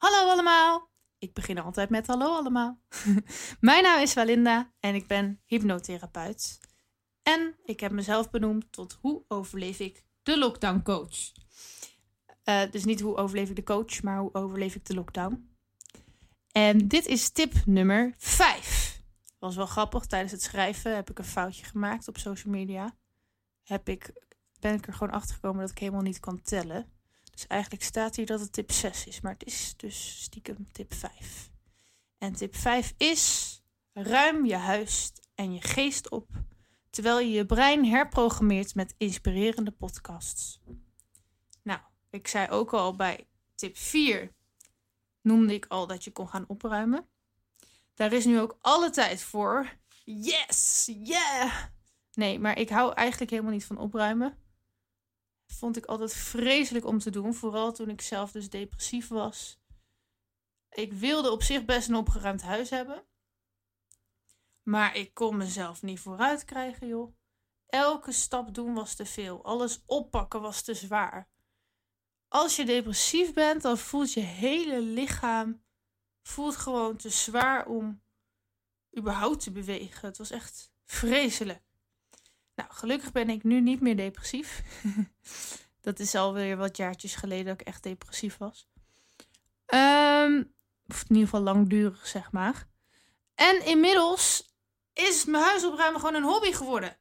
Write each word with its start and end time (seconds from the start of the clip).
Hallo 0.00 0.30
allemaal! 0.30 0.90
Ik 1.18 1.34
begin 1.34 1.58
altijd 1.58 1.90
met 1.90 2.06
hallo 2.06 2.34
allemaal. 2.34 2.80
Mijn 3.60 3.82
naam 3.82 4.00
is 4.00 4.14
Walinda 4.14 4.72
en 4.78 4.94
ik 4.94 5.06
ben 5.06 5.40
hypnotherapeut. 5.44 6.60
En 7.22 7.56
ik 7.64 7.80
heb 7.80 7.92
mezelf 7.92 8.30
benoemd 8.30 8.72
tot 8.72 8.98
hoe 9.00 9.24
overleef 9.28 9.78
ik 9.78 10.04
de 10.22 10.38
lockdown 10.38 10.82
coach. 10.82 11.32
Uh, 12.44 12.62
dus 12.70 12.84
niet 12.84 13.00
hoe 13.00 13.16
overleef 13.16 13.48
ik 13.48 13.56
de 13.56 13.62
coach, 13.62 14.02
maar 14.02 14.18
hoe 14.18 14.34
overleef 14.34 14.74
ik 14.74 14.84
de 14.84 14.94
lockdown. 14.94 15.56
En 16.52 16.88
dit 16.88 17.06
is 17.06 17.30
tip 17.30 17.52
nummer 17.66 18.14
5. 18.16 19.02
Was 19.38 19.56
wel 19.56 19.66
grappig, 19.66 20.06
tijdens 20.06 20.32
het 20.32 20.42
schrijven 20.42 20.94
heb 20.94 21.10
ik 21.10 21.18
een 21.18 21.24
foutje 21.24 21.64
gemaakt 21.64 22.08
op 22.08 22.18
social 22.18 22.52
media. 22.52 22.96
Heb 23.62 23.88
ik, 23.88 24.12
ben 24.60 24.74
ik 24.74 24.86
er 24.86 24.94
gewoon 24.94 25.12
achter 25.12 25.34
gekomen 25.34 25.60
dat 25.60 25.70
ik 25.70 25.78
helemaal 25.78 26.02
niet 26.02 26.20
kan 26.20 26.42
tellen. 26.42 26.99
Dus 27.30 27.46
eigenlijk 27.46 27.82
staat 27.82 28.16
hier 28.16 28.26
dat 28.26 28.40
het 28.40 28.52
tip 28.52 28.72
6 28.72 29.06
is, 29.06 29.20
maar 29.20 29.32
het 29.32 29.44
is 29.44 29.74
dus 29.76 30.22
stiekem 30.22 30.72
tip 30.72 30.94
5. 30.94 31.50
En 32.18 32.32
tip 32.32 32.56
5 32.56 32.94
is: 32.96 33.54
ruim 33.92 34.46
je 34.46 34.56
huis 34.56 35.12
en 35.34 35.52
je 35.52 35.60
geest 35.60 36.08
op 36.08 36.28
terwijl 36.90 37.18
je 37.18 37.30
je 37.30 37.46
brein 37.46 37.84
herprogrammeert 37.84 38.74
met 38.74 38.94
inspirerende 38.98 39.70
podcasts. 39.70 40.60
Nou, 41.62 41.80
ik 42.10 42.28
zei 42.28 42.48
ook 42.48 42.72
al 42.72 42.96
bij 42.96 43.28
tip 43.54 43.76
4 43.76 44.32
noemde 45.22 45.54
ik 45.54 45.66
al 45.68 45.86
dat 45.86 46.04
je 46.04 46.12
kon 46.12 46.28
gaan 46.28 46.44
opruimen. 46.48 47.08
Daar 47.94 48.12
is 48.12 48.24
nu 48.24 48.40
ook 48.40 48.58
alle 48.60 48.90
tijd 48.90 49.22
voor. 49.22 49.78
Yes! 50.04 50.90
Yeah! 51.02 51.52
Nee, 52.12 52.38
maar 52.38 52.58
ik 52.58 52.68
hou 52.68 52.94
eigenlijk 52.94 53.30
helemaal 53.30 53.52
niet 53.52 53.64
van 53.64 53.78
opruimen 53.78 54.38
vond 55.52 55.76
ik 55.76 55.84
altijd 55.84 56.14
vreselijk 56.14 56.84
om 56.84 56.98
te 56.98 57.10
doen. 57.10 57.34
Vooral 57.34 57.72
toen 57.72 57.88
ik 57.88 58.00
zelf 58.00 58.32
dus 58.32 58.50
depressief 58.50 59.08
was. 59.08 59.58
Ik 60.70 60.92
wilde 60.92 61.30
op 61.30 61.42
zich 61.42 61.64
best 61.64 61.88
een 61.88 61.94
opgeruimd 61.94 62.42
huis 62.42 62.70
hebben. 62.70 63.04
Maar 64.62 64.96
ik 64.96 65.14
kon 65.14 65.36
mezelf 65.36 65.82
niet 65.82 66.00
vooruit 66.00 66.44
krijgen, 66.44 66.86
joh. 66.86 67.16
Elke 67.66 68.12
stap 68.12 68.54
doen 68.54 68.74
was 68.74 68.94
te 68.94 69.06
veel. 69.06 69.44
Alles 69.44 69.82
oppakken 69.86 70.40
was 70.40 70.62
te 70.62 70.74
zwaar. 70.74 71.30
Als 72.28 72.56
je 72.56 72.64
depressief 72.64 73.32
bent, 73.32 73.62
dan 73.62 73.78
voelt 73.78 74.12
je 74.12 74.20
hele 74.20 74.80
lichaam 74.80 75.62
voelt 76.22 76.56
gewoon 76.56 76.96
te 76.96 77.08
zwaar 77.08 77.66
om 77.66 78.02
überhaupt 78.98 79.40
te 79.42 79.50
bewegen. 79.50 80.08
Het 80.08 80.18
was 80.18 80.30
echt 80.30 80.72
vreselijk. 80.84 81.62
Nou, 82.54 82.72
gelukkig 82.72 83.12
ben 83.12 83.28
ik 83.28 83.44
nu 83.44 83.60
niet 83.60 83.80
meer 83.80 83.96
depressief. 83.96 84.62
dat 85.80 85.98
is 85.98 86.14
alweer 86.14 86.56
wat 86.56 86.76
jaartjes 86.76 87.14
geleden 87.14 87.44
dat 87.44 87.60
ik 87.60 87.66
echt 87.66 87.82
depressief 87.82 88.36
was. 88.38 88.68
Um, 89.66 90.54
of 90.86 91.02
in 91.02 91.08
ieder 91.08 91.24
geval 91.24 91.40
langdurig, 91.40 92.06
zeg 92.06 92.32
maar. 92.32 92.68
En 93.34 93.64
inmiddels 93.66 94.54
is 94.92 95.24
mijn 95.24 95.44
huis 95.44 95.64
opruimen 95.64 96.00
gewoon 96.00 96.14
een 96.14 96.22
hobby 96.22 96.52
geworden. 96.52 96.98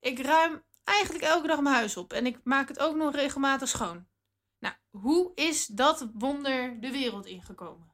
Ik 0.00 0.18
ruim 0.18 0.62
eigenlijk 0.84 1.24
elke 1.24 1.46
dag 1.46 1.60
mijn 1.60 1.74
huis 1.74 1.96
op. 1.96 2.12
En 2.12 2.26
ik 2.26 2.40
maak 2.44 2.68
het 2.68 2.78
ook 2.78 2.96
nog 2.96 3.14
regelmatig 3.14 3.68
schoon. 3.68 4.06
Nou, 4.58 4.74
hoe 4.90 5.32
is 5.34 5.66
dat 5.66 6.08
wonder 6.14 6.80
de 6.80 6.90
wereld 6.90 7.26
ingekomen? 7.26 7.92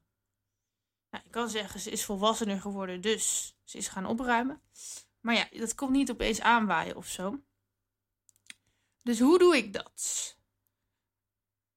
Nou, 1.09 1.23
ik 1.25 1.31
kan 1.31 1.49
zeggen, 1.49 1.79
ze 1.79 1.91
is 1.91 2.05
volwassener 2.05 2.61
geworden, 2.61 3.01
dus 3.01 3.55
ze 3.63 3.77
is 3.77 3.87
gaan 3.87 4.05
opruimen. 4.05 4.61
Maar 5.21 5.35
ja, 5.35 5.47
dat 5.51 5.75
komt 5.75 5.91
niet 5.91 6.11
opeens 6.11 6.41
aanwaaien 6.41 6.95
of 6.95 7.07
zo. 7.07 7.43
Dus 9.03 9.19
hoe 9.19 9.39
doe 9.39 9.57
ik 9.57 9.73
dat? 9.73 10.37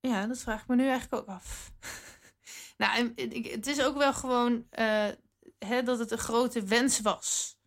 Ja, 0.01 0.27
dat 0.27 0.39
vraag 0.39 0.63
ik 0.63 0.69
me 0.69 0.77
nu 0.77 0.89
eigenlijk 0.89 1.23
ook 1.23 1.37
af. 1.37 1.73
nou, 2.77 3.13
het 3.43 3.67
is 3.67 3.83
ook 3.83 3.97
wel 3.97 4.13
gewoon 4.13 4.67
uh, 4.79 5.09
hè, 5.59 5.83
dat 5.83 5.99
het 5.99 6.11
een 6.11 6.19
grote 6.19 6.63
wens 6.63 7.01
was 7.01 7.59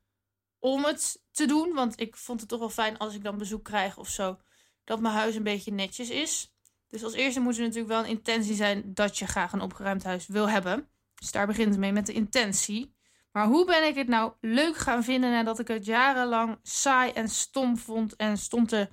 om 0.59 0.83
het 0.83 1.23
te 1.31 1.45
doen. 1.45 1.73
Want 1.73 1.99
ik 1.99 2.15
vond 2.15 2.39
het 2.39 2.49
toch 2.49 2.59
wel 2.59 2.69
fijn 2.69 2.97
als 2.97 3.15
ik 3.15 3.23
dan 3.23 3.37
bezoek 3.37 3.63
krijg 3.63 3.97
of 3.97 4.09
zo, 4.09 4.39
dat 4.83 4.99
mijn 4.99 5.13
huis 5.13 5.35
een 5.35 5.43
beetje 5.43 5.71
netjes 5.71 6.09
is. 6.09 6.55
Dus 6.87 7.03
als 7.03 7.13
eerste 7.13 7.39
moet 7.39 7.55
er 7.55 7.61
natuurlijk 7.61 7.87
wel 7.87 7.99
een 7.99 8.09
intentie 8.09 8.55
zijn 8.55 8.93
dat 8.93 9.17
je 9.17 9.27
graag 9.27 9.53
een 9.53 9.61
opgeruimd 9.61 10.03
huis 10.03 10.27
wil 10.27 10.49
hebben. 10.49 10.89
Dus 11.15 11.31
daar 11.31 11.47
begint 11.47 11.69
het 11.69 11.79
mee 11.79 11.91
met 11.91 12.05
de 12.05 12.13
intentie. 12.13 12.95
Maar 13.37 13.47
hoe 13.47 13.65
ben 13.65 13.87
ik 13.87 13.95
het 13.95 14.07
nou 14.07 14.33
leuk 14.41 14.77
gaan 14.77 15.03
vinden 15.03 15.31
nadat 15.31 15.59
ik 15.59 15.67
het 15.67 15.85
jarenlang 15.85 16.59
saai 16.63 17.11
en 17.11 17.29
stom 17.29 17.77
vond 17.77 18.15
en 18.15 18.37
stond 18.37 18.69
te 18.69 18.89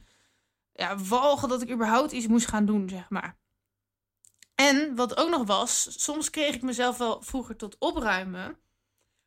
ja, 0.73 0.99
walgen 0.99 1.49
dat 1.49 1.63
ik 1.63 1.71
überhaupt 1.71 2.13
iets 2.13 2.27
moest 2.27 2.49
gaan 2.49 2.67
doen, 2.67 2.89
zeg 2.89 3.11
maar. 3.11 3.39
En 4.55 4.95
wat 4.95 5.17
ook 5.17 5.31
nog 5.31 5.47
was, 5.47 6.03
soms 6.03 6.31
kreeg 6.31 6.55
ik 6.55 6.63
mezelf 6.63 6.99
wel 6.99 7.23
vroeger 7.23 7.57
tot 7.57 7.79
opruimen. 7.79 8.59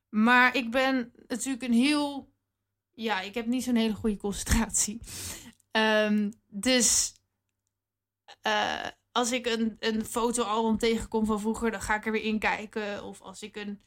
Maar 0.10 0.56
ik 0.56 0.72
ben 0.72 1.12
natuurlijk 1.28 1.64
een 1.64 1.74
heel. 1.74 2.34
Ja, 2.94 3.22
ik 3.22 3.34
heb 3.34 3.46
niet 3.46 3.64
zo'n 3.64 3.76
hele 3.76 3.96
goede 3.96 4.18
concentratie. 4.18 5.02
Um, 5.72 6.34
dus 6.68 7.16
uh, 8.48 8.88
als 9.12 9.32
ik 9.32 9.46
een, 9.46 9.76
een 9.80 10.06
fotoalbum 10.06 10.78
tegenkom 10.78 11.26
van 11.26 11.40
vroeger, 11.40 11.72
dan 11.72 11.82
ga 11.82 11.96
ik 11.96 12.06
er 12.06 12.12
weer 12.12 12.24
in 12.24 12.40
kijken. 12.40 13.04
Of 13.04 13.22
als 13.22 13.42
ik 13.42 13.56
een 13.56 13.86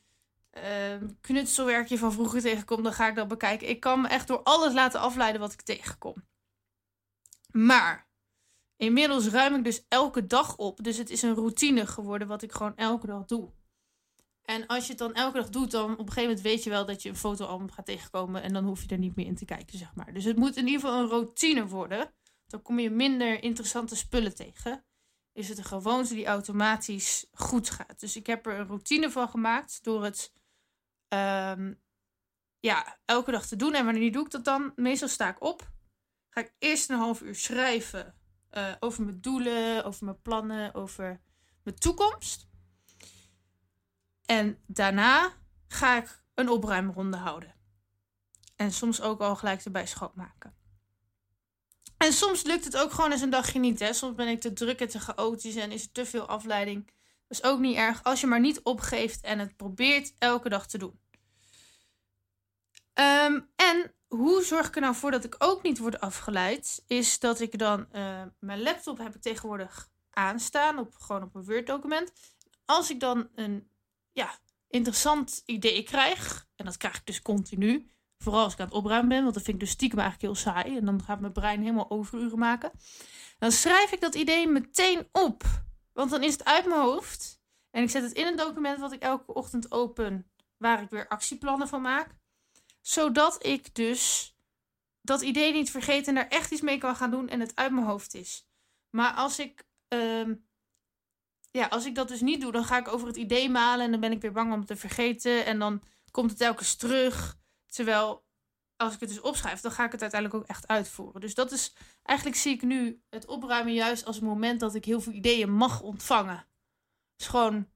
uh, 0.56 1.08
knutselwerkje 1.20 1.98
van 1.98 2.12
vroeger 2.12 2.40
tegenkom, 2.40 2.82
dan 2.82 2.92
ga 2.92 3.08
ik 3.08 3.14
dat 3.14 3.28
bekijken. 3.28 3.68
Ik 3.68 3.80
kan 3.80 4.00
me 4.00 4.08
echt 4.08 4.26
door 4.26 4.42
alles 4.42 4.72
laten 4.72 5.00
afleiden 5.00 5.40
wat 5.40 5.52
ik 5.52 5.62
tegenkom. 5.62 6.14
Maar 7.52 8.08
inmiddels 8.76 9.28
ruim 9.28 9.54
ik 9.54 9.64
dus 9.64 9.84
elke 9.88 10.26
dag 10.26 10.56
op. 10.56 10.84
Dus 10.84 10.96
het 10.96 11.10
is 11.10 11.22
een 11.22 11.34
routine 11.34 11.86
geworden 11.86 12.28
wat 12.28 12.42
ik 12.42 12.52
gewoon 12.52 12.76
elke 12.76 13.06
dag 13.06 13.24
doe. 13.24 13.52
En 14.42 14.66
als 14.66 14.84
je 14.84 14.90
het 14.90 14.98
dan 14.98 15.14
elke 15.14 15.36
dag 15.36 15.48
doet, 15.48 15.70
dan 15.70 15.92
op 15.92 15.98
een 15.98 16.06
gegeven 16.06 16.22
moment 16.22 16.40
weet 16.40 16.64
je 16.64 16.70
wel 16.70 16.86
dat 16.86 17.02
je 17.02 17.08
een 17.08 17.16
fotoalbum 17.16 17.70
gaat 17.70 17.86
tegenkomen. 17.86 18.42
En 18.42 18.52
dan 18.52 18.64
hoef 18.64 18.82
je 18.82 18.88
er 18.88 18.98
niet 18.98 19.16
meer 19.16 19.26
in 19.26 19.36
te 19.36 19.44
kijken, 19.44 19.78
zeg 19.78 19.94
maar. 19.94 20.12
Dus 20.12 20.24
het 20.24 20.36
moet 20.36 20.56
in 20.56 20.66
ieder 20.66 20.80
geval 20.80 21.00
een 21.00 21.08
routine 21.08 21.66
worden. 21.66 22.12
Dan 22.46 22.62
kom 22.62 22.78
je 22.78 22.90
minder 22.90 23.42
interessante 23.42 23.96
spullen 23.96 24.34
tegen. 24.34 24.84
Is 25.32 25.48
het 25.48 25.58
een 25.58 25.64
gewoonte 25.64 26.14
die 26.14 26.26
automatisch 26.26 27.26
goed 27.32 27.70
gaat. 27.70 28.00
Dus 28.00 28.16
ik 28.16 28.26
heb 28.26 28.46
er 28.46 28.58
een 28.58 28.66
routine 28.66 29.10
van 29.10 29.28
gemaakt 29.28 29.84
door 29.84 30.04
het 30.04 30.32
um, 31.14 31.80
ja, 32.60 32.98
elke 33.04 33.30
dag 33.30 33.46
te 33.46 33.56
doen. 33.56 33.74
En 33.74 33.84
wanneer 33.84 34.12
doe 34.12 34.24
ik 34.24 34.30
dat 34.30 34.44
dan? 34.44 34.72
Meestal 34.76 35.08
sta 35.08 35.28
ik 35.28 35.42
op. 35.42 35.70
Ga 36.28 36.40
ik 36.40 36.54
eerst 36.58 36.90
een 36.90 36.98
half 36.98 37.20
uur 37.20 37.34
schrijven 37.34 38.14
uh, 38.52 38.72
over 38.80 39.04
mijn 39.04 39.20
doelen, 39.20 39.84
over 39.84 40.04
mijn 40.04 40.22
plannen, 40.22 40.74
over 40.74 41.20
mijn 41.62 41.76
toekomst. 41.78 42.48
En 44.24 44.58
daarna 44.66 45.32
ga 45.68 45.96
ik 45.96 46.22
een 46.34 46.48
opruimronde 46.48 47.16
houden. 47.16 47.54
En 48.56 48.72
soms 48.72 49.00
ook 49.00 49.20
al 49.20 49.36
gelijk 49.36 49.64
erbij 49.64 49.86
schoonmaken. 49.86 50.54
En 51.96 52.12
soms 52.12 52.42
lukt 52.42 52.64
het 52.64 52.76
ook 52.76 52.92
gewoon 52.92 53.12
eens 53.12 53.20
een 53.20 53.30
dagje 53.30 53.58
niet. 53.58 53.78
Hè? 53.78 53.92
Soms 53.92 54.14
ben 54.14 54.28
ik 54.28 54.40
te 54.40 54.52
druk 54.52 54.80
en 54.80 54.88
te 54.88 55.00
chaotisch 55.00 55.56
en 55.56 55.72
is 55.72 55.82
er 55.82 55.92
te 55.92 56.06
veel 56.06 56.26
afleiding. 56.26 56.90
Is 57.30 57.42
ook 57.42 57.58
niet 57.58 57.76
erg 57.76 58.02
als 58.02 58.20
je 58.20 58.26
maar 58.26 58.40
niet 58.40 58.62
opgeeft 58.62 59.20
en 59.20 59.38
het 59.38 59.56
probeert 59.56 60.14
elke 60.18 60.48
dag 60.48 60.66
te 60.66 60.78
doen. 60.78 61.00
Um, 62.94 63.50
en 63.56 63.94
hoe 64.08 64.42
zorg 64.42 64.66
ik 64.66 64.74
er 64.74 64.80
nou 64.80 64.94
voor 64.94 65.10
dat 65.10 65.24
ik 65.24 65.34
ook 65.38 65.62
niet 65.62 65.78
word 65.78 66.00
afgeleid? 66.00 66.82
Is 66.86 67.18
dat 67.18 67.40
ik 67.40 67.58
dan 67.58 67.86
uh, 67.92 68.22
mijn 68.38 68.62
laptop 68.62 68.98
heb 68.98 69.14
ik 69.14 69.22
tegenwoordig 69.22 69.88
aanstaan, 70.10 70.78
op, 70.78 70.94
gewoon 70.94 71.22
op 71.22 71.34
een 71.34 71.44
Word-document. 71.44 72.12
Als 72.64 72.90
ik 72.90 73.00
dan 73.00 73.28
een 73.34 73.70
ja, 74.12 74.38
interessant 74.68 75.42
idee 75.46 75.82
krijg, 75.82 76.48
en 76.56 76.64
dat 76.64 76.76
krijg 76.76 76.96
ik 76.96 77.06
dus 77.06 77.22
continu, 77.22 77.90
vooral 78.18 78.42
als 78.42 78.52
ik 78.52 78.60
aan 78.60 78.66
het 78.66 78.74
opruimen 78.74 79.08
ben, 79.08 79.22
want 79.22 79.34
dat 79.34 79.42
vind 79.42 79.56
ik 79.56 79.62
dus 79.62 79.72
stiekem 79.72 79.98
eigenlijk 79.98 80.32
heel 80.32 80.42
saai. 80.42 80.76
En 80.76 80.84
dan 80.84 81.02
gaat 81.02 81.20
mijn 81.20 81.32
brein 81.32 81.60
helemaal 81.60 81.90
overuren 81.90 82.38
maken. 82.38 82.70
Dan 83.38 83.52
schrijf 83.52 83.92
ik 83.92 84.00
dat 84.00 84.14
idee 84.14 84.48
meteen 84.48 85.08
op. 85.12 85.44
Want 85.92 86.10
dan 86.10 86.22
is 86.22 86.32
het 86.32 86.44
uit 86.44 86.66
mijn 86.66 86.80
hoofd. 86.80 87.40
En 87.70 87.82
ik 87.82 87.90
zet 87.90 88.02
het 88.02 88.12
in 88.12 88.26
een 88.26 88.36
document 88.36 88.80
wat 88.80 88.92
ik 88.92 89.02
elke 89.02 89.34
ochtend 89.34 89.72
open, 89.72 90.30
waar 90.56 90.82
ik 90.82 90.90
weer 90.90 91.08
actieplannen 91.08 91.68
van 91.68 91.82
maak 91.82 92.18
zodat 92.80 93.46
ik 93.46 93.74
dus 93.74 94.34
dat 95.00 95.22
idee 95.22 95.52
niet 95.52 95.70
vergeet 95.70 96.08
en 96.08 96.14
daar 96.14 96.28
echt 96.28 96.50
iets 96.50 96.60
mee 96.60 96.78
kan 96.78 96.96
gaan 96.96 97.10
doen 97.10 97.28
en 97.28 97.40
het 97.40 97.56
uit 97.56 97.72
mijn 97.72 97.86
hoofd 97.86 98.14
is. 98.14 98.48
Maar 98.90 99.12
als 99.12 99.38
ik, 99.38 99.64
uh, 99.88 100.28
ja, 101.50 101.66
als 101.66 101.86
ik 101.86 101.94
dat 101.94 102.08
dus 102.08 102.20
niet 102.20 102.40
doe, 102.40 102.52
dan 102.52 102.64
ga 102.64 102.78
ik 102.78 102.88
over 102.88 103.06
het 103.06 103.16
idee 103.16 103.50
malen 103.50 103.84
en 103.84 103.90
dan 103.90 104.00
ben 104.00 104.12
ik 104.12 104.20
weer 104.20 104.32
bang 104.32 104.52
om 104.52 104.58
het 104.58 104.66
te 104.66 104.76
vergeten. 104.76 105.44
En 105.44 105.58
dan 105.58 105.82
komt 106.10 106.30
het 106.30 106.38
telkens 106.38 106.76
terug. 106.76 107.38
Terwijl 107.66 108.24
als 108.80 108.94
ik 108.94 109.00
het 109.00 109.08
dus 109.08 109.20
opschrijf, 109.20 109.60
dan 109.60 109.72
ga 109.72 109.84
ik 109.84 109.92
het 109.92 110.02
uiteindelijk 110.02 110.42
ook 110.42 110.48
echt 110.48 110.68
uitvoeren. 110.68 111.20
Dus 111.20 111.34
dat 111.34 111.52
is, 111.52 111.74
eigenlijk 112.02 112.38
zie 112.38 112.54
ik 112.54 112.62
nu 112.62 113.02
het 113.08 113.26
opruimen 113.26 113.72
juist 113.72 114.04
als 114.04 114.16
een 114.20 114.26
moment 114.26 114.60
dat 114.60 114.74
ik 114.74 114.84
heel 114.84 115.00
veel 115.00 115.12
ideeën 115.12 115.52
mag 115.52 115.80
ontvangen. 115.80 116.46
is 117.16 117.26
gewoon, 117.26 117.68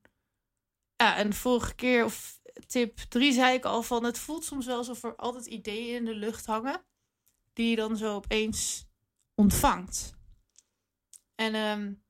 ja, 0.96 1.16
en 1.16 1.32
vorige 1.32 1.74
keer 1.74 2.04
of 2.04 2.40
tip 2.66 2.98
3 2.98 3.32
zei 3.32 3.54
ik 3.54 3.64
al 3.64 3.82
van 3.82 4.04
het 4.04 4.18
voelt 4.18 4.44
soms 4.44 4.66
wel 4.66 4.76
alsof 4.76 5.02
er 5.02 5.16
altijd 5.16 5.46
ideeën 5.46 5.96
in 5.96 6.04
de 6.04 6.14
lucht 6.14 6.46
hangen. 6.46 6.84
Die 7.52 7.70
je 7.70 7.76
dan 7.76 7.96
zo 7.96 8.14
opeens 8.14 8.86
ontvangt. 9.34 10.12
En 11.34 11.54
um, 11.54 12.04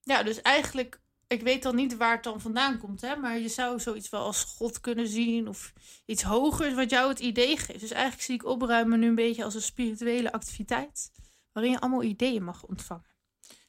ja, 0.00 0.22
dus 0.22 0.42
eigenlijk 0.42 1.00
ik 1.30 1.42
weet 1.42 1.62
dan 1.62 1.74
niet 1.74 1.96
waar 1.96 2.14
het 2.14 2.22
dan 2.22 2.40
vandaan 2.40 2.78
komt, 2.78 3.00
hè, 3.00 3.16
maar 3.16 3.38
je 3.38 3.48
zou 3.48 3.80
zoiets 3.80 4.08
wel 4.08 4.20
als 4.20 4.44
God 4.44 4.80
kunnen 4.80 5.08
zien 5.08 5.48
of 5.48 5.72
iets 6.06 6.22
hogers 6.22 6.74
wat 6.74 6.90
jou 6.90 7.08
het 7.08 7.18
idee 7.18 7.56
geeft. 7.56 7.80
Dus 7.80 7.90
eigenlijk 7.90 8.22
zie 8.22 8.34
ik 8.34 8.44
opruimen 8.44 9.00
nu 9.00 9.08
een 9.08 9.14
beetje 9.14 9.44
als 9.44 9.54
een 9.54 9.62
spirituele 9.62 10.32
activiteit 10.32 11.12
waarin 11.52 11.72
je 11.72 11.80
allemaal 11.80 12.02
ideeën 12.02 12.44
mag 12.44 12.64
ontvangen. 12.64 13.16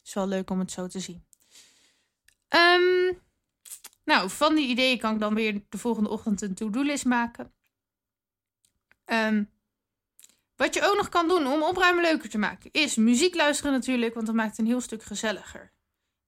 Is 0.03 0.13
wel 0.13 0.27
leuk 0.27 0.49
om 0.49 0.59
het 0.59 0.71
zo 0.71 0.87
te 0.87 0.99
zien. 0.99 1.25
Ehm, 2.47 3.13
nou, 4.03 4.29
van 4.29 4.55
die 4.55 4.67
ideeën 4.67 4.99
kan 4.99 5.13
ik 5.13 5.19
dan 5.19 5.33
weer 5.33 5.63
de 5.69 5.77
volgende 5.77 6.09
ochtend 6.09 6.41
een 6.41 6.55
to-do-list 6.55 7.05
maken. 7.05 7.53
Um, 9.05 9.51
wat 10.55 10.73
je 10.73 10.81
ook 10.81 10.97
nog 10.97 11.09
kan 11.09 11.27
doen 11.27 11.47
om 11.47 11.63
opruimen 11.63 12.03
leuker 12.03 12.29
te 12.29 12.37
maken, 12.37 12.71
is 12.71 12.95
muziek 12.95 13.35
luisteren 13.35 13.71
natuurlijk, 13.71 14.13
want 14.13 14.25
dat 14.25 14.35
maakt 14.35 14.49
het 14.49 14.59
een 14.59 14.65
heel 14.65 14.81
stuk 14.81 15.03
gezelliger. 15.03 15.73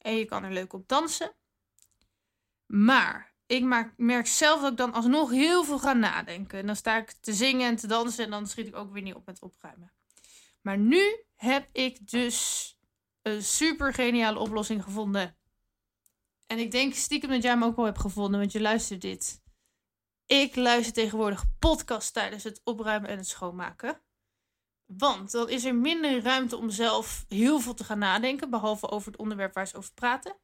En 0.04 0.16
je 0.16 0.26
kan 0.26 0.44
er 0.44 0.52
leuk 0.52 0.74
op 0.74 0.88
dansen. 0.88 1.36
Maar 2.66 3.34
ik 3.46 3.64
maak, 3.64 3.94
merk 3.98 4.28
zelf 4.28 4.62
dat 4.62 4.72
ik 4.72 4.78
dan 4.78 4.94
alsnog 4.94 5.32
heel 5.32 5.64
veel 5.64 5.80
ga 5.80 5.94
nadenken. 5.94 6.60
En 6.60 6.66
dan 6.66 6.76
sta 6.76 6.98
ik 6.98 7.12
te 7.12 7.34
zingen 7.34 7.68
en 7.68 7.76
te 7.76 7.88
dansen 7.88 8.24
en 8.24 8.30
dan 8.30 8.48
schiet 8.48 8.68
ik 8.68 8.76
ook 8.76 8.92
weer 8.92 9.02
niet 9.02 9.14
op 9.14 9.26
met 9.26 9.42
opruimen. 9.42 9.92
Maar 10.62 10.78
nu 10.78 11.24
heb 11.36 11.70
ik 11.72 12.10
dus 12.10 12.70
een 13.22 13.44
super 13.44 13.94
geniale 13.94 14.40
oplossing 14.40 14.84
gevonden. 14.84 15.38
En 16.48 16.60
ik 16.60 16.72
denk 16.72 16.94
stiekem 16.94 17.30
dat 17.30 17.42
jij 17.42 17.52
hem 17.52 17.64
ook 17.64 17.76
wel 17.76 17.86
hebt 17.86 18.00
gevonden, 18.00 18.40
want 18.40 18.52
je 18.52 18.62
luistert 18.62 19.02
dit. 19.02 19.42
Ik 20.26 20.56
luister 20.56 20.94
tegenwoordig 20.94 21.46
podcast 21.60 22.14
tijdens 22.14 22.44
het 22.44 22.62
opruimen 22.64 23.10
en 23.10 23.18
het 23.18 23.28
schoonmaken. 23.28 24.02
Want 24.98 25.32
dan 25.32 25.50
is 25.50 25.66
er 25.66 25.76
minder 25.76 26.22
ruimte 26.22 26.58
om 26.58 26.70
zelf 26.70 27.26
heel 27.28 27.60
veel 27.60 27.74
te 27.74 27.84
gaan 27.84 28.00
nadenken, 28.00 28.50
behalve 28.50 28.90
over 28.90 29.12
het 29.12 29.22
onderwerp 29.22 29.54
waar 29.54 29.68
ze 29.68 29.78
over 29.78 29.94
praten. 29.94 30.36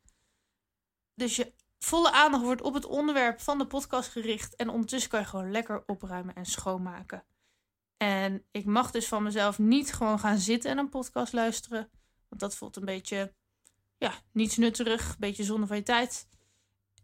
Dus 1.16 1.36
je 1.36 1.54
volle 1.80 2.12
aandacht 2.12 2.44
wordt 2.44 2.62
op 2.62 2.74
het 2.74 2.86
onderwerp 2.86 3.40
van 3.40 3.58
de 3.58 3.68
podcast 3.68 4.10
gericht 4.10 4.56
en 4.56 4.70
ondertussen 4.70 5.10
kan 5.10 5.20
je 5.20 5.26
gewoon 5.26 5.52
lekker 5.52 5.84
opruimen 5.86 6.36
en 6.36 6.46
schoonmaken. 6.46 7.26
En 7.98 8.46
ik 8.52 8.66
mag 8.66 8.92
dus 8.92 9.08
van 9.08 9.24
mezelf 9.24 9.60
niet 9.60 9.94
gewoon 9.94 10.20
gaan 10.20 10.38
zitten 10.38 10.72
en 10.72 10.78
een 10.78 10.90
podcast 10.90 11.34
luisteren, 11.34 11.90
want 12.28 12.42
dat 12.42 12.56
voelt 12.56 12.76
een 12.76 12.86
beetje, 12.86 13.34
ja, 13.98 14.14
niets 14.32 14.58
nutterig, 14.58 15.10
een 15.10 15.16
beetje 15.20 15.44
zonde 15.44 15.68
van 15.68 15.76
je 15.76 15.84
tijd. 15.84 16.28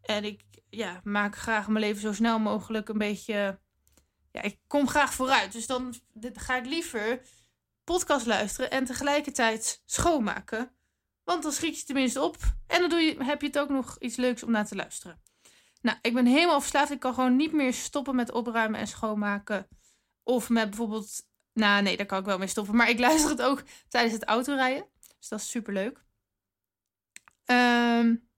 En 0.02 0.24
ik 0.24 0.44
ja, 0.70 1.02
maak 1.04 1.36
graag 1.36 1.68
mijn 1.68 1.86
leven 1.86 2.02
zo 2.02 2.14
snel 2.14 2.40
mogelijk 2.40 2.90
een 2.90 2.98
beetje 2.98 3.60
ja, 4.36 4.42
ik 4.42 4.60
kom 4.68 4.88
graag 4.88 5.14
vooruit. 5.14 5.52
Dus 5.52 5.68
dan 5.68 5.94
ga 6.34 6.56
ik 6.56 6.66
liever 6.66 7.22
podcast 7.84 8.26
luisteren 8.26 8.72
en 8.72 8.86
tegelijkertijd 8.86 9.82
schoonmaken. 9.86 10.76
Want 11.24 11.44
dan 11.44 11.52
schiet 11.52 11.80
je 11.80 11.86
tenminste 11.86 12.22
op. 12.22 12.38
En 12.68 12.80
dan 12.80 12.90
doe 12.90 13.00
je, 13.00 13.24
heb 13.24 13.42
je 13.42 13.48
het 13.48 13.60
ook 13.60 13.70
nog 13.70 13.96
iets 14.00 14.16
leuks 14.16 14.44
om 14.44 14.52
naar 14.52 14.66
te 14.66 14.76
luisteren. 14.76 15.22
Nou, 15.82 15.98
ik 16.02 16.14
ben 16.14 16.26
helemaal 16.26 16.60
verslaafd. 16.62 16.92
Ik 16.92 17.00
kan 17.00 17.14
gewoon 17.14 17.36
niet 17.36 17.52
meer 17.52 17.74
stoppen 17.74 18.16
met 18.16 18.32
opruimen 18.32 18.80
en 18.80 18.88
schoonmaken. 18.88 19.68
Of 20.24 20.50
met 20.50 20.70
bijvoorbeeld. 20.70 21.28
Nou, 21.54 21.82
nee, 21.82 21.98
daar 21.98 22.06
kan 22.06 22.20
ik 22.20 22.26
wel 22.26 22.38
mee 22.38 22.48
stoppen. 22.48 22.76
Maar 22.76 22.90
ik 22.90 23.00
luister 23.00 23.30
het 23.30 23.42
ook 23.42 23.64
tijdens 23.88 24.14
het 24.14 24.24
autorijden. 24.24 24.90
Dus 25.20 25.28
dat 25.28 25.40
is 25.40 25.50
super 25.50 25.74
leuk. 25.74 26.04
Um, 27.46 28.30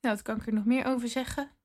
nou, 0.00 0.14
wat 0.14 0.22
kan 0.22 0.36
ik 0.36 0.46
er 0.46 0.52
nog 0.52 0.64
meer 0.64 0.84
over 0.86 1.08
zeggen? 1.08 1.55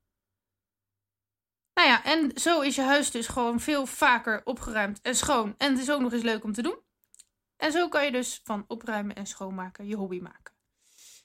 En 2.03 2.31
zo 2.36 2.62
is 2.62 2.75
je 2.75 2.81
huis 2.81 3.12
dus 3.12 3.27
gewoon 3.27 3.59
veel 3.59 3.86
vaker 3.86 4.42
opgeruimd 4.44 5.01
en 5.01 5.15
schoon. 5.15 5.56
En 5.57 5.71
het 5.71 5.81
is 5.81 5.92
ook 5.92 6.01
nog 6.01 6.13
eens 6.13 6.24
leuk 6.24 6.44
om 6.44 6.53
te 6.53 6.62
doen. 6.62 6.80
En 7.57 7.71
zo 7.71 7.88
kan 7.88 8.06
je 8.06 8.12
dus 8.12 8.42
van 8.44 8.65
opruimen 8.68 9.15
en 9.15 9.25
schoonmaken 9.25 9.88
je 9.88 9.95
hobby 9.95 10.19
maken. 10.19 10.53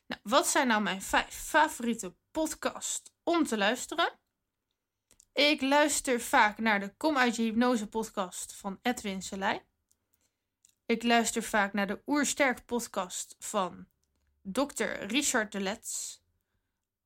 Nou, 0.07 0.21
wat 0.23 0.47
zijn 0.47 0.67
nou 0.67 0.83
mijn 0.83 1.03
vijf 1.03 1.35
favoriete 1.35 2.15
podcasts 2.31 3.13
om 3.23 3.45
te 3.45 3.57
luisteren? 3.57 4.19
Ik 5.33 5.61
luister 5.61 6.21
vaak 6.21 6.59
naar 6.59 6.81
de 6.81 6.95
Kom 6.97 7.17
uit 7.17 7.37
je 7.37 7.43
hypnose 7.43 7.87
podcast 7.87 8.55
van 8.55 8.79
Edwin 8.83 9.23
Selei. 9.23 9.61
Ik 10.87 11.03
luister 11.03 11.43
vaak 11.43 11.73
naar 11.73 11.87
de 11.87 12.03
Oersterk 12.07 12.65
podcast 12.65 13.37
van 13.39 13.87
Dr. 14.43 14.85
Richard 14.85 15.53
de 15.53 15.61
Letts. 15.61 16.25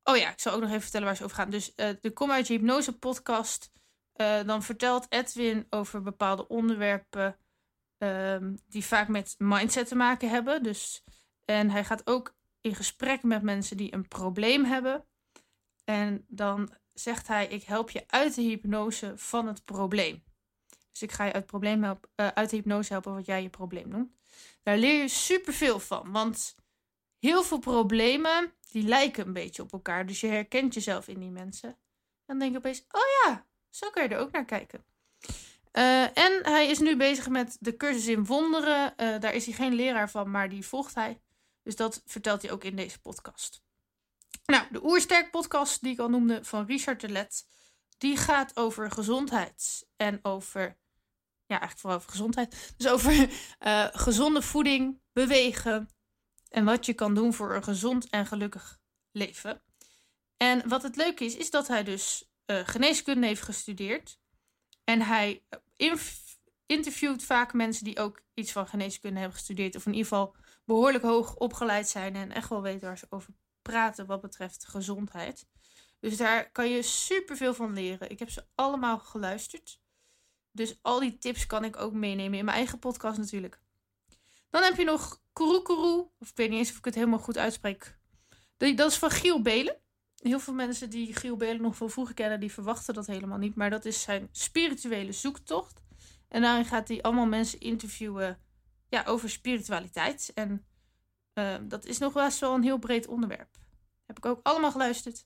Oh 0.03 0.17
ja, 0.17 0.31
ik 0.31 0.39
zal 0.39 0.53
ook 0.53 0.61
nog 0.61 0.69
even 0.69 0.81
vertellen 0.81 1.07
waar 1.07 1.15
ze 1.15 1.23
over 1.23 1.35
gaan. 1.35 1.49
Dus 1.49 1.73
uh, 1.75 1.89
de 2.01 2.11
Kom 2.11 2.31
uit 2.31 2.47
je 2.47 2.53
hypnose 2.53 2.97
podcast. 2.97 3.71
Uh, 4.15 4.43
dan 4.43 4.63
vertelt 4.63 5.05
Edwin 5.09 5.67
over 5.69 6.01
bepaalde 6.01 6.47
onderwerpen 6.47 7.37
um, 7.97 8.57
die 8.67 8.85
vaak 8.85 9.07
met 9.07 9.35
mindset 9.37 9.87
te 9.87 9.95
maken 9.95 10.29
hebben. 10.29 10.63
Dus, 10.63 11.03
en 11.45 11.69
hij 11.69 11.85
gaat 11.85 12.07
ook 12.07 12.35
in 12.61 12.75
gesprek 12.75 13.23
met 13.23 13.41
mensen 13.41 13.77
die 13.77 13.93
een 13.93 14.07
probleem 14.07 14.63
hebben. 14.63 15.05
En 15.83 16.25
dan 16.27 16.73
zegt 16.93 17.27
hij: 17.27 17.47
Ik 17.47 17.63
help 17.63 17.89
je 17.89 18.03
uit 18.07 18.35
de 18.35 18.41
hypnose 18.41 19.13
van 19.15 19.47
het 19.47 19.65
probleem. 19.65 20.23
Dus 20.91 21.01
ik 21.01 21.11
ga 21.11 21.25
je 21.25 21.33
uit, 21.33 21.45
probleem 21.45 21.83
helpen, 21.83 22.09
uh, 22.15 22.27
uit 22.27 22.49
de 22.49 22.55
hypnose 22.55 22.91
helpen 22.91 23.13
wat 23.13 23.25
jij 23.25 23.41
je 23.41 23.49
probleem 23.49 23.87
noemt. 23.87 24.15
Daar 24.63 24.77
leer 24.77 25.01
je 25.01 25.07
superveel 25.07 25.79
van. 25.79 26.11
Want 26.11 26.55
heel 27.19 27.43
veel 27.43 27.59
problemen 27.59 28.53
die 28.71 28.83
lijken 28.83 29.27
een 29.27 29.33
beetje 29.33 29.61
op 29.61 29.71
elkaar. 29.71 30.05
Dus 30.05 30.19
je 30.19 30.27
herkent 30.27 30.73
jezelf 30.73 31.07
in 31.07 31.19
die 31.19 31.29
mensen. 31.29 31.77
Dan 32.25 32.39
denk 32.39 32.51
je 32.51 32.57
opeens, 32.57 32.85
oh 32.91 33.01
ja, 33.23 33.45
zo 33.69 33.89
kan 33.89 34.03
je 34.03 34.09
er 34.09 34.19
ook 34.19 34.31
naar 34.31 34.45
kijken. 34.45 34.83
Uh, 35.73 36.17
en 36.17 36.39
hij 36.43 36.67
is 36.67 36.79
nu 36.79 36.97
bezig 36.97 37.29
met 37.29 37.57
de 37.59 37.77
cursus 37.77 38.07
in 38.07 38.25
wonderen. 38.25 38.93
Uh, 38.97 39.19
daar 39.19 39.33
is 39.33 39.45
hij 39.45 39.53
geen 39.53 39.73
leraar 39.73 40.09
van, 40.09 40.31
maar 40.31 40.49
die 40.49 40.65
volgt 40.65 40.95
hij. 40.95 41.21
Dus 41.63 41.75
dat 41.75 42.01
vertelt 42.05 42.41
hij 42.41 42.51
ook 42.51 42.63
in 42.63 42.75
deze 42.75 42.99
podcast. 42.99 43.63
Nou, 44.45 44.65
de 44.71 44.83
Oersterk 44.83 45.31
podcast 45.31 45.81
die 45.81 45.91
ik 45.91 45.99
al 45.99 46.09
noemde 46.09 46.43
van 46.43 46.65
Richard 46.65 47.01
de 47.01 47.09
Let. 47.09 47.45
Die 47.97 48.17
gaat 48.17 48.57
over 48.57 48.91
gezondheid. 48.91 49.87
En 49.95 50.19
over, 50.21 50.61
ja 51.45 51.59
eigenlijk 51.59 51.79
vooral 51.79 51.97
over 51.97 52.11
gezondheid. 52.11 52.73
Dus 52.77 52.87
over 52.87 53.29
uh, 53.59 53.87
gezonde 53.91 54.41
voeding, 54.41 55.01
bewegen, 55.13 55.89
en 56.51 56.65
wat 56.65 56.85
je 56.85 56.93
kan 56.93 57.15
doen 57.15 57.33
voor 57.33 57.55
een 57.55 57.63
gezond 57.63 58.09
en 58.09 58.25
gelukkig 58.25 58.79
leven. 59.11 59.61
En 60.37 60.67
wat 60.67 60.83
het 60.83 60.95
leuke 60.95 61.25
is, 61.25 61.35
is 61.35 61.49
dat 61.49 61.67
hij 61.67 61.83
dus 61.83 62.31
uh, 62.45 62.67
geneeskunde 62.67 63.27
heeft 63.27 63.41
gestudeerd. 63.41 64.19
En 64.83 65.01
hij 65.01 65.43
eh, 65.49 65.93
interviewt 66.65 67.23
vaak 67.23 67.53
mensen 67.53 67.83
die 67.83 67.99
ook 67.99 68.21
iets 68.33 68.51
van 68.51 68.67
geneeskunde 68.67 69.19
hebben 69.19 69.37
gestudeerd. 69.37 69.75
Of 69.75 69.85
in 69.85 69.93
ieder 69.93 70.07
geval 70.07 70.35
behoorlijk 70.65 71.03
hoog 71.03 71.35
opgeleid 71.35 71.89
zijn 71.89 72.15
en 72.15 72.31
echt 72.31 72.49
wel 72.49 72.61
weten 72.61 72.87
waar 72.87 72.97
ze 72.97 73.05
over 73.09 73.33
praten 73.61 74.05
wat 74.05 74.21
betreft 74.21 74.67
gezondheid. 74.67 75.47
Dus 75.99 76.17
daar 76.17 76.51
kan 76.51 76.69
je 76.69 76.81
superveel 76.81 77.53
van 77.53 77.73
leren. 77.73 78.09
Ik 78.09 78.19
heb 78.19 78.29
ze 78.29 78.45
allemaal 78.55 78.99
geluisterd. 78.99 79.81
Dus 80.51 80.79
al 80.81 80.99
die 80.99 81.17
tips 81.17 81.45
kan 81.45 81.63
ik 81.63 81.77
ook 81.77 81.93
meenemen 81.93 82.39
in 82.39 82.45
mijn 82.45 82.57
eigen 82.57 82.79
podcast 82.79 83.17
natuurlijk. 83.17 83.61
Dan 84.49 84.63
heb 84.63 84.77
je 84.77 84.83
nog 84.83 85.21
Kurukuru. 85.41 86.09
Of 86.19 86.29
ik 86.29 86.35
weet 86.35 86.49
niet 86.49 86.59
eens 86.59 86.71
of 86.71 86.77
ik 86.77 86.85
het 86.85 86.95
helemaal 86.95 87.19
goed 87.19 87.37
uitspreek. 87.37 87.99
Dat 88.57 88.91
is 88.91 88.97
van 88.97 89.11
Giel 89.11 89.41
Belen. 89.41 89.75
Heel 90.15 90.39
veel 90.39 90.53
mensen 90.53 90.89
die 90.89 91.15
Giel 91.15 91.35
Belen 91.35 91.61
nog 91.61 91.75
van 91.75 91.89
vroeger 91.89 92.15
kennen, 92.15 92.39
die 92.39 92.51
verwachten 92.51 92.93
dat 92.93 93.07
helemaal 93.07 93.37
niet. 93.37 93.55
Maar 93.55 93.69
dat 93.69 93.85
is 93.85 94.01
zijn 94.01 94.29
spirituele 94.31 95.11
zoektocht. 95.11 95.81
En 96.27 96.41
daarin 96.41 96.65
gaat 96.65 96.87
hij 96.87 97.01
allemaal 97.01 97.25
mensen 97.25 97.59
interviewen 97.59 98.39
ja, 98.89 99.03
over 99.05 99.29
spiritualiteit. 99.29 100.31
En 100.33 100.65
dat 101.61 101.85
is 101.85 101.97
nog 101.97 102.13
wel 102.13 102.53
een 102.53 102.63
heel 102.63 102.77
breed 102.77 103.07
onderwerp. 103.07 103.57
Heb 104.05 104.17
ik 104.17 104.25
ook 104.25 104.39
allemaal 104.43 104.71
geluisterd. 104.71 105.25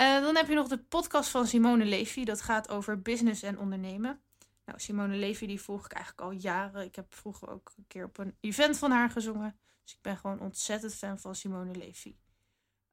Uh, 0.00 0.20
dan 0.20 0.36
heb 0.36 0.48
je 0.48 0.54
nog 0.54 0.68
de 0.68 0.78
podcast 0.78 1.30
van 1.30 1.46
Simone 1.46 1.84
Levy. 1.84 2.24
Dat 2.24 2.42
gaat 2.42 2.68
over 2.68 3.02
business 3.02 3.42
en 3.42 3.58
ondernemen. 3.58 4.20
Nou, 4.66 4.80
Simone 4.80 5.16
Levy 5.16 5.46
die 5.46 5.60
volg 5.60 5.84
ik 5.84 5.92
eigenlijk 5.92 6.26
al 6.26 6.30
jaren. 6.30 6.84
Ik 6.84 6.96
heb 6.96 7.14
vroeger 7.14 7.48
ook 7.48 7.72
een 7.76 7.86
keer 7.86 8.04
op 8.04 8.18
een 8.18 8.36
event 8.40 8.78
van 8.78 8.90
haar 8.90 9.10
gezongen. 9.10 9.58
Dus 9.84 9.94
ik 9.94 10.02
ben 10.02 10.16
gewoon 10.16 10.40
ontzettend 10.40 10.94
fan 10.94 11.18
van 11.18 11.34
Simone 11.34 11.74
Levy. 11.74 12.16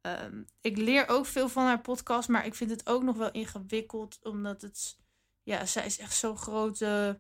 Um, 0.01 0.46
ik 0.62 0.77
leer 0.77 1.08
ook 1.08 1.25
veel 1.25 1.50
van 1.50 1.63
haar 1.63 1.82
podcast, 1.82 2.30
maar 2.30 2.46
ik 2.46 2.56
vind 2.56 2.70
het 2.70 2.88
ook 2.88 3.03
nog 3.03 3.18
wel 3.18 3.32
ingewikkeld. 3.32 4.20
Omdat 4.24 4.62
het, 4.62 4.98
ja, 5.44 5.65
zij 5.65 5.86
is 5.86 6.00
echt 6.00 6.15
zo'n 6.15 6.38
grote 6.38 7.20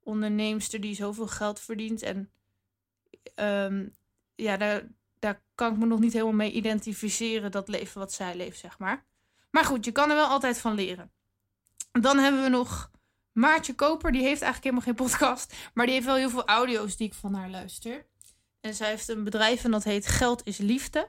onderneemster 0.00 0.80
die 0.80 0.94
zoveel 0.94 1.26
geld 1.26 1.60
verdient. 1.60 2.02
En 2.02 2.32
um, 3.34 3.94
ja, 4.34 4.56
daar, 4.56 4.88
daar 5.18 5.42
kan 5.54 5.72
ik 5.72 5.78
me 5.78 5.86
nog 5.86 6.00
niet 6.00 6.12
helemaal 6.12 6.32
mee 6.32 6.52
identificeren, 6.52 7.50
dat 7.50 7.68
leven 7.68 8.00
wat 8.00 8.12
zij 8.12 8.36
leeft, 8.36 8.58
zeg 8.58 8.78
maar. 8.78 9.04
Maar 9.50 9.64
goed, 9.64 9.84
je 9.84 9.92
kan 9.92 10.10
er 10.10 10.16
wel 10.16 10.28
altijd 10.28 10.58
van 10.58 10.74
leren. 10.74 11.12
Dan 11.92 12.18
hebben 12.18 12.42
we 12.42 12.48
nog 12.48 12.90
Maartje 13.32 13.74
Koper, 13.74 14.12
die 14.12 14.22
heeft 14.22 14.42
eigenlijk 14.42 14.64
helemaal 14.64 14.84
geen 14.84 15.06
podcast. 15.06 15.54
Maar 15.74 15.86
die 15.86 15.94
heeft 15.94 16.06
wel 16.06 16.16
heel 16.16 16.30
veel 16.30 16.46
audio's 16.46 16.96
die 16.96 17.06
ik 17.06 17.14
van 17.14 17.34
haar 17.34 17.50
luister. 17.50 18.06
En 18.60 18.74
zij 18.74 18.88
heeft 18.88 19.08
een 19.08 19.24
bedrijf 19.24 19.64
en 19.64 19.70
dat 19.70 19.84
heet 19.84 20.06
Geld 20.06 20.46
is 20.46 20.58
Liefde. 20.58 21.08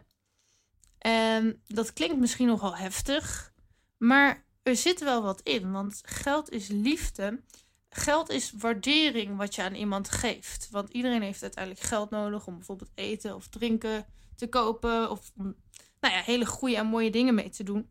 En 0.98 1.62
dat 1.68 1.94
klinkt 1.94 2.18
misschien 2.18 2.48
nogal 2.48 2.76
heftig. 2.76 3.54
Maar 3.98 4.46
er 4.64 4.76
zit 4.76 5.00
wel 5.00 5.24
wat 5.24 5.42
in. 5.42 5.72
Want 5.72 6.02
geld 6.06 6.50
is 6.50 6.68
liefde. 6.68 7.44
Geld 7.90 8.30
is 8.30 8.52
waardering 8.52 9.38
wat 9.38 9.56
je 9.56 9.64
aan 9.64 9.76
iemand 9.76 10.10
geeft. 10.10 10.68
Want 10.72 10.90
iedereen 10.90 11.22
heeft 11.22 11.42
uiteindelijk 11.42 11.86
geld 11.86 12.10
nodig 12.10 12.48
om 12.48 12.56
bijvoorbeeld 12.56 12.92
eten 12.96 13.36
of 13.36 13.48
drinken 13.48 14.06
te 14.36 14.48
kopen 14.48 15.10
of 15.10 15.32
om 15.38 15.56
nou 16.00 16.14
ja, 16.14 16.22
hele 16.22 16.46
goede 16.46 16.76
en 16.76 16.86
mooie 16.86 17.12
dingen 17.12 17.36
mee 17.36 17.50
te 17.50 17.64
doen. 17.64 17.90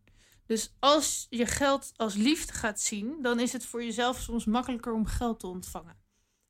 Dus 0.53 0.73
als 0.79 1.27
je 1.31 1.47
geld 1.47 1.93
als 1.97 2.15
liefde 2.15 2.53
gaat 2.53 2.81
zien, 2.81 3.23
dan 3.23 3.41
is 3.41 3.53
het 3.53 3.67
voor 3.67 3.85
jezelf 3.85 4.21
soms 4.21 4.45
makkelijker 4.45 4.93
om 4.93 5.07
geld 5.07 5.41
te 5.41 5.47
ontvangen. 5.47 5.97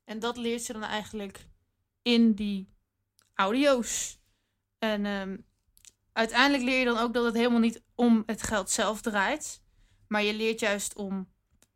En 0.03 0.19
dat 0.19 0.37
leert 0.37 0.61
ze 0.61 0.73
dan 0.73 0.83
eigenlijk 0.83 1.47
in 2.01 2.33
die 2.33 2.73
audio's. 3.33 4.19
En 4.79 5.05
ehm, 5.05 5.37
uiteindelijk 6.13 6.63
leer 6.63 6.79
je 6.79 6.85
dan 6.85 6.97
ook 6.97 7.13
dat 7.13 7.25
het 7.25 7.33
helemaal 7.33 7.59
niet 7.59 7.83
om 7.95 8.23
het 8.25 8.43
geld 8.43 8.69
zelf 8.69 9.01
draait. 9.01 9.63
Maar 10.07 10.23
je 10.23 10.33
leert 10.33 10.59
juist 10.59 10.95
om 10.95 11.33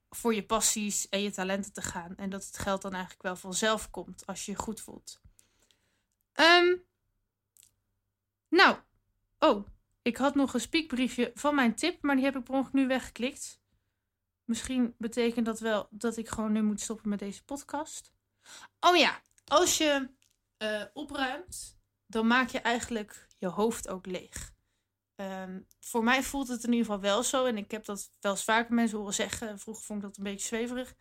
voor 0.10 0.36
je 0.36 0.46
passies 0.46 1.10
en 1.10 1.22
je 1.22 1.31
talenten 1.31 1.74
te 1.74 1.81
gaan. 1.81 2.15
En 2.15 2.29
dat 2.29 2.46
het 2.46 2.57
geld 2.57 2.81
dan 2.81 2.91
eigenlijk 2.93 3.24
wel 3.24 3.36
vanzelf 3.36 3.89
komt 3.89 4.25
als 4.25 4.46
je 4.46 4.51
je 4.51 4.57
goed 4.57 4.81
voelt. 4.81 5.22
Ehm, 6.34 6.75
nou, 8.50 8.77
oh, 9.39 9.67
ik 10.07 10.17
had 10.17 10.35
nog 10.35 10.53
een 10.53 10.59
spiekbriefje 10.59 11.31
van 11.33 11.55
mijn 11.55 11.75
tip, 11.75 12.01
maar 12.01 12.15
die 12.15 12.25
heb 12.25 12.35
ik 12.35 12.43
per 12.43 12.69
nu 12.71 12.87
weggeklikt. 12.87 13.59
Misschien 14.43 14.95
betekent 14.97 15.45
dat 15.45 15.59
wel 15.59 15.87
dat 15.89 16.17
ik 16.17 16.29
gewoon 16.29 16.51
nu 16.51 16.63
moet 16.63 16.81
stoppen 16.81 17.09
met 17.09 17.19
deze 17.19 17.43
podcast. 17.43 18.11
Oh 18.79 18.95
ja, 18.95 19.21
als 19.45 19.77
je 19.77 20.09
uh, 20.57 20.83
opruimt, 20.93 21.79
dan 22.05 22.27
maak 22.27 22.49
je 22.49 22.59
eigenlijk 22.59 23.27
je 23.37 23.47
hoofd 23.47 23.87
ook 23.87 24.05
leeg. 24.05 24.55
Um, 25.15 25.67
voor 25.79 26.03
mij 26.03 26.23
voelt 26.23 26.47
het 26.47 26.63
in 26.63 26.71
ieder 26.71 26.85
geval 26.85 27.01
wel 27.01 27.23
zo. 27.23 27.45
En 27.45 27.57
ik 27.57 27.71
heb 27.71 27.85
dat 27.85 28.09
wel 28.19 28.31
eens 28.31 28.69
mensen 28.69 28.97
horen 28.97 29.13
zeggen. 29.13 29.59
Vroeger 29.59 29.83
vond 29.83 30.03
ik 30.03 30.07
dat 30.07 30.17
een 30.17 30.23
beetje 30.23 30.47
zweverig. 30.47 30.95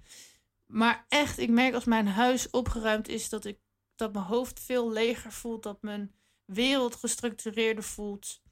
Maar 0.67 1.07
echt, 1.09 1.39
ik 1.39 1.51
merk 1.51 1.75
als 1.75 1.85
mijn 1.85 2.09
huis 2.09 2.51
opgeruimd 2.51 3.09
is 3.09 3.29
dat, 3.29 3.45
ik, 3.45 3.59
dat 3.95 4.13
mijn 4.13 4.25
hoofd 4.25 4.61
veel 4.61 4.91
leger 4.91 5.33
voelt. 5.33 5.63
Dat 5.63 5.83
mijn 5.83 6.15
wereld 6.45 6.95
gestructureerder 6.95 7.85
voelt. 7.85 8.45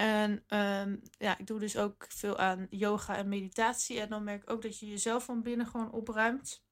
En 0.00 0.44
um, 0.48 1.02
ja, 1.18 1.38
ik 1.38 1.46
doe 1.46 1.58
dus 1.58 1.76
ook 1.76 2.06
veel 2.08 2.38
aan 2.38 2.66
yoga 2.70 3.16
en 3.16 3.28
meditatie. 3.28 4.00
En 4.00 4.08
dan 4.08 4.24
merk 4.24 4.42
ik 4.42 4.50
ook 4.50 4.62
dat 4.62 4.78
je 4.78 4.88
jezelf 4.88 5.24
van 5.24 5.42
binnen 5.42 5.66
gewoon 5.66 5.90
opruimt. 5.90 6.64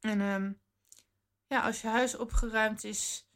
En 0.00 0.20
um, 0.20 0.60
ja, 1.46 1.62
als 1.62 1.80
je 1.80 1.88
huis 1.88 2.16
opgeruimd 2.16 2.84
is, 2.84 3.28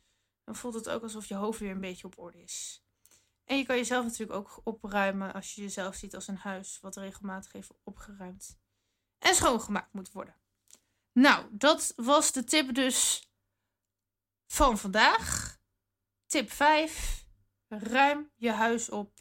dan 0.44 0.56
voelt 0.56 0.74
het 0.74 0.88
ook 0.88 1.02
alsof 1.02 1.26
je 1.26 1.34
hoofd 1.34 1.58
weer 1.58 1.70
een 1.70 1.80
beetje 1.80 2.06
op 2.06 2.18
orde 2.18 2.42
is. 2.42 2.84
En 3.44 3.58
je 3.58 3.64
kan 3.64 3.76
jezelf 3.76 4.04
natuurlijk 4.04 4.38
ook 4.38 4.60
opruimen 4.64 5.32
als 5.32 5.54
je 5.54 5.62
jezelf 5.62 5.94
ziet 5.94 6.14
als 6.14 6.28
een 6.28 6.36
huis 6.36 6.78
wat 6.80 6.96
regelmatig 6.96 7.52
even 7.52 7.76
opgeruimd 7.82 8.58
en 9.18 9.34
schoongemaakt 9.34 9.92
moet 9.92 10.12
worden. 10.12 10.36
Nou, 11.12 11.46
dat 11.50 11.92
was 11.96 12.32
de 12.32 12.44
tip 12.44 12.74
dus 12.74 13.30
van 14.46 14.78
vandaag. 14.78 15.58
Tip 16.26 16.50
5. 16.50 17.25
Ruim 17.68 18.30
je 18.36 18.50
huis 18.50 18.90
op. 18.90 19.12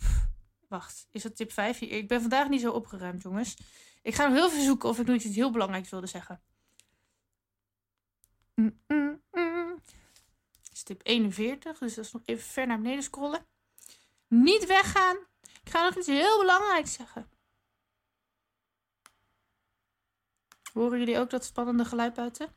Wacht, 0.67 1.07
is 1.11 1.23
dat 1.23 1.35
tip 1.35 1.51
5? 1.51 1.81
Ik 1.81 2.07
ben 2.07 2.21
vandaag 2.21 2.49
niet 2.49 2.61
zo 2.61 2.71
opgeruimd, 2.71 3.21
jongens. 3.21 3.57
Ik 4.01 4.15
ga 4.15 4.27
nog 4.27 4.33
heel 4.33 4.49
veel 4.49 4.63
zoeken 4.63 4.89
of 4.89 4.99
ik 4.99 5.05
nog 5.05 5.15
iets 5.15 5.35
heel 5.35 5.51
belangrijks 5.51 5.89
wilde 5.89 6.07
zeggen. 6.07 6.41
Mm, 8.55 8.79
mm, 8.87 9.21
mm. 9.31 9.81
is 10.71 10.83
tip 10.83 11.01
41, 11.03 11.77
dus 11.77 11.93
dat 11.93 12.05
is 12.05 12.11
nog 12.11 12.21
even 12.25 12.43
ver 12.43 12.67
naar 12.67 12.77
beneden 12.81 13.03
scrollen. 13.03 13.45
Niet 14.27 14.65
weggaan. 14.65 15.17
Ik 15.63 15.69
ga 15.71 15.83
nog 15.83 15.97
iets 15.97 16.07
heel 16.07 16.39
belangrijks 16.39 16.93
zeggen. 16.93 17.29
Horen 20.73 20.99
jullie 20.99 21.19
ook 21.19 21.29
dat 21.29 21.45
spannende 21.45 21.85
geluid 21.85 22.13
buiten? 22.13 22.55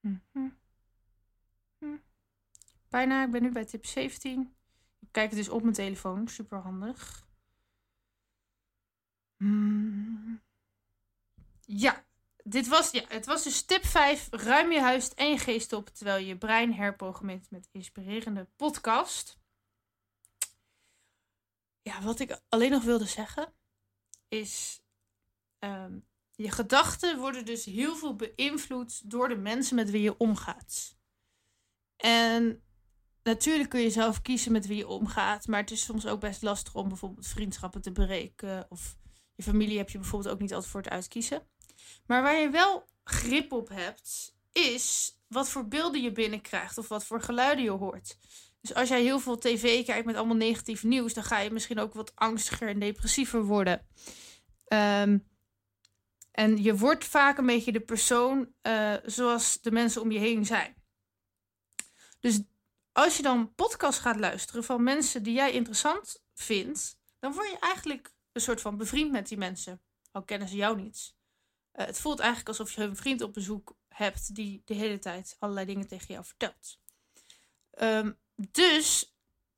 Mm 0.00 0.62
Bijna, 2.94 3.24
ik 3.24 3.30
ben 3.30 3.42
nu 3.42 3.50
bij 3.52 3.64
tip 3.64 3.86
17. 3.86 4.56
Ik 5.00 5.08
kijk 5.10 5.30
het 5.30 5.38
dus 5.38 5.48
op 5.48 5.62
mijn 5.62 5.74
telefoon, 5.74 6.28
super 6.28 6.58
handig. 6.58 7.26
Mm. 9.36 10.42
Ja, 11.60 12.04
dit 12.44 12.68
was, 12.68 12.90
ja, 12.90 13.04
het 13.08 13.26
was 13.26 13.42
dus 13.42 13.62
tip 13.64 13.84
5. 13.84 14.28
Ruim 14.30 14.72
je 14.72 14.80
huis 14.80 15.14
en 15.14 15.30
je 15.30 15.38
geest 15.38 15.72
op 15.72 15.88
terwijl 15.88 16.24
je 16.24 16.38
brein 16.38 16.74
herprogrammeert 16.74 17.50
met 17.50 17.68
inspirerende 17.72 18.48
podcast. 18.56 19.38
Ja, 21.82 22.02
wat 22.02 22.20
ik 22.20 22.40
alleen 22.48 22.70
nog 22.70 22.82
wilde 22.82 23.06
zeggen 23.06 23.54
is. 24.28 24.82
Ehm, 25.58 25.98
je 26.34 26.50
gedachten 26.50 27.18
worden 27.18 27.44
dus 27.44 27.64
heel 27.64 27.96
veel 27.96 28.16
beïnvloed 28.16 29.10
door 29.10 29.28
de 29.28 29.36
mensen 29.36 29.76
met 29.76 29.90
wie 29.90 30.02
je 30.02 30.16
omgaat. 30.16 30.96
En 31.96 32.64
natuurlijk 33.24 33.70
kun 33.70 33.80
je 33.80 33.90
zelf 33.90 34.22
kiezen 34.22 34.52
met 34.52 34.66
wie 34.66 34.76
je 34.76 34.88
omgaat, 34.88 35.46
maar 35.46 35.60
het 35.60 35.70
is 35.70 35.84
soms 35.84 36.06
ook 36.06 36.20
best 36.20 36.42
lastig 36.42 36.74
om 36.74 36.88
bijvoorbeeld 36.88 37.26
vriendschappen 37.26 37.82
te 37.82 37.92
breken. 37.92 38.66
Of 38.68 38.96
je 39.34 39.42
familie 39.42 39.78
heb 39.78 39.90
je 39.90 39.98
bijvoorbeeld 39.98 40.34
ook 40.34 40.40
niet 40.40 40.52
altijd 40.52 40.70
voor 40.70 40.80
het 40.80 40.90
uitkiezen. 40.90 41.42
Maar 42.06 42.22
waar 42.22 42.40
je 42.40 42.50
wel 42.50 42.88
grip 43.04 43.52
op 43.52 43.68
hebt, 43.68 44.36
is 44.52 45.18
wat 45.28 45.48
voor 45.48 45.68
beelden 45.68 46.02
je 46.02 46.12
binnenkrijgt 46.12 46.78
of 46.78 46.88
wat 46.88 47.04
voor 47.04 47.20
geluiden 47.20 47.64
je 47.64 47.70
hoort. 47.70 48.18
Dus 48.60 48.74
als 48.74 48.88
jij 48.88 49.02
heel 49.02 49.20
veel 49.20 49.38
tv 49.38 49.84
kijkt 49.84 50.06
met 50.06 50.16
allemaal 50.16 50.36
negatief 50.36 50.84
nieuws, 50.84 51.14
dan 51.14 51.24
ga 51.24 51.38
je 51.38 51.50
misschien 51.50 51.78
ook 51.78 51.94
wat 51.94 52.12
angstiger 52.14 52.68
en 52.68 52.78
depressiever 52.78 53.44
worden. 53.44 53.86
Ehm, 54.64 55.18
en 56.30 56.62
je 56.62 56.76
wordt 56.76 57.04
vaak 57.04 57.38
een 57.38 57.46
beetje 57.46 57.72
de 57.72 57.80
persoon 57.80 58.52
uh, 58.62 58.94
zoals 59.04 59.60
de 59.60 59.70
mensen 59.70 60.02
om 60.02 60.10
je 60.10 60.18
heen 60.18 60.46
zijn. 60.46 60.74
Dus 62.20 62.40
als 62.94 63.16
je 63.16 63.22
dan 63.22 63.54
podcast 63.54 63.98
gaat 63.98 64.18
luisteren 64.18 64.64
van 64.64 64.82
mensen 64.82 65.22
die 65.22 65.34
jij 65.34 65.52
interessant 65.52 66.24
vindt, 66.34 66.98
dan 67.18 67.32
word 67.32 67.50
je 67.50 67.58
eigenlijk 67.58 68.14
een 68.32 68.40
soort 68.40 68.60
van 68.60 68.76
bevriend 68.76 69.10
met 69.10 69.28
die 69.28 69.38
mensen. 69.38 69.82
Al 70.12 70.24
kennen 70.24 70.48
ze 70.48 70.56
jou 70.56 70.76
niet. 70.76 71.14
Uh, 71.72 71.86
het 71.86 72.00
voelt 72.00 72.18
eigenlijk 72.18 72.48
alsof 72.48 72.72
je 72.72 72.82
een 72.82 72.96
vriend 72.96 73.20
op 73.20 73.32
bezoek 73.32 73.76
hebt 73.88 74.34
die 74.34 74.62
de 74.64 74.74
hele 74.74 74.98
tijd 74.98 75.36
allerlei 75.38 75.66
dingen 75.66 75.86
tegen 75.86 76.14
jou 76.14 76.24
vertelt. 76.24 76.80
Um, 77.78 78.18
dus 78.34 79.16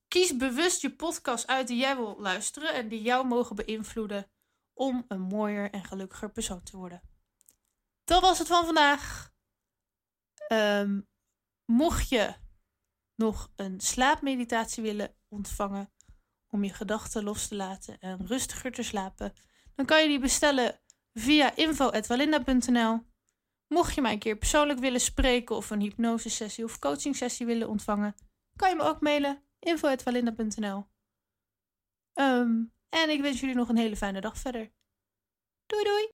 kies 0.09 0.37
bewust 0.37 0.81
je 0.81 0.97
podcast 0.97 1.47
uit 1.47 1.67
die 1.67 1.79
jij 1.79 1.97
wil 1.97 2.17
luisteren 2.19 2.75
en 2.75 2.89
die 2.89 3.03
jou 3.03 3.27
mogen 3.27 3.57
beïnvloeden 3.57 4.31
om 4.73 5.05
een 5.09 5.21
mooier 5.21 5.71
en 5.71 5.85
gelukkiger 5.85 6.31
persoon 6.31 6.63
te 6.63 6.77
worden. 6.77 7.03
Dat 8.05 8.21
was 8.21 8.39
het 8.39 8.49
van 8.49 8.65
vandaag. 8.65 9.35
Um, 10.53 11.09
mocht 11.65 12.09
je 12.09 12.35
nog 13.17 13.53
een 13.57 13.81
slaapmeditatie 13.81 14.83
willen 14.83 15.15
ontvangen 15.29 15.91
om 16.51 16.65
je 16.65 16.73
gedachten 16.73 17.25
los 17.25 17.49
te 17.49 17.55
laten 17.55 17.99
en 18.01 18.27
rustiger 18.27 18.73
te 18.73 18.83
slapen, 18.83 19.33
dan 19.75 19.87
kan 19.87 20.03
je 20.03 20.09
die 20.09 20.19
bestellen 20.19 20.81
via 21.13 21.57
info.walinda.nl. 21.57 23.01
Mocht 23.69 23.95
je 23.95 24.01
mij 24.01 24.13
een 24.13 24.19
keer 24.19 24.37
persoonlijk 24.37 24.79
willen 24.79 25.01
spreken 25.01 25.57
of 25.57 25.71
een 25.71 25.81
hypnosesessie 25.81 26.65
of 26.65 26.79
coachingsessie 26.79 27.47
willen 27.47 27.69
ontvangen, 27.69 28.15
kan 28.57 28.69
je 28.69 28.77
me 28.77 28.83
ook 28.83 29.01
mailen 29.01 29.43
info.walinda.nl. 29.59 30.77
Um, 30.77 30.85
ehm, 32.13 32.65
en 32.89 33.11
ik 33.11 33.21
wens 33.21 33.41
jullie 33.41 33.55
nog 33.55 33.69
een 33.69 33.77
hele 33.77 33.97
fijne 33.97 34.21
dag 34.21 34.39
verder. 34.39 34.73
Doei 35.67 35.85
doei! 35.85 36.05